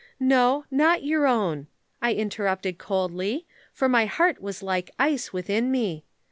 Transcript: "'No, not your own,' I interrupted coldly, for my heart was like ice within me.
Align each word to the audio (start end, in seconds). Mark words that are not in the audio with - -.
"'No, 0.19 0.65
not 0.71 1.03
your 1.03 1.27
own,' 1.27 1.67
I 2.01 2.13
interrupted 2.15 2.79
coldly, 2.79 3.45
for 3.71 3.87
my 3.87 4.07
heart 4.07 4.41
was 4.41 4.63
like 4.63 4.89
ice 4.97 5.31
within 5.31 5.69
me. 5.69 6.05